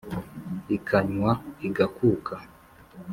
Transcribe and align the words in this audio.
ikanywa 0.77 1.31
ígakuka 1.67 2.35